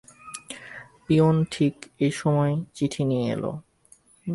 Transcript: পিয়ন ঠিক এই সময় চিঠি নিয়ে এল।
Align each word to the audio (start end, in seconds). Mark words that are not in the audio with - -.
পিয়ন 1.05 1.35
ঠিক 1.51 1.75
এই 1.99 2.11
সময় 2.11 2.53
চিঠি 2.73 3.03
নিয়ে 3.03 3.27
এল। 3.33 3.43